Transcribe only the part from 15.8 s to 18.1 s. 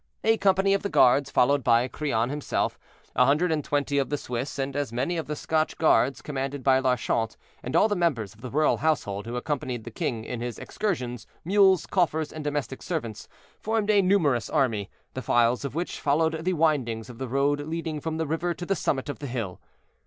followed the windings of the road leading